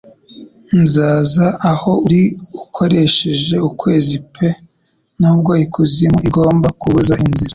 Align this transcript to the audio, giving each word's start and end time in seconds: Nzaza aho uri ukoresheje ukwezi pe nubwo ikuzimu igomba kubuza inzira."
Nzaza 0.81 1.45
aho 1.71 1.91
uri 2.05 2.23
ukoresheje 2.63 3.55
ukwezi 3.69 4.15
pe 4.33 4.47
nubwo 5.19 5.51
ikuzimu 5.65 6.19
igomba 6.27 6.67
kubuza 6.79 7.13
inzira." 7.25 7.49